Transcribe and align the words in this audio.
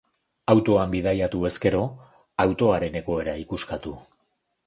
Autoan 0.53 0.93
bidaiatu 0.93 1.41
ez 1.49 1.53
gero, 1.65 1.81
autoaren 2.47 2.99
egoera 3.01 3.35
ikuskatu. 3.45 3.93